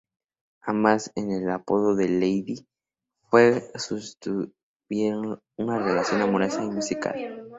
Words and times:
Ambas 0.63 1.11
con 1.13 1.31
el 1.31 1.47
apodo 1.51 1.95
de 1.95 2.09
"Lady" 2.09 2.67
fue 3.29 3.61
como 3.69 3.79
sostuvieron 3.79 5.39
una 5.57 5.77
relación 5.77 6.23
amorosa 6.23 6.63
y 6.63 6.71
musical. 6.71 7.45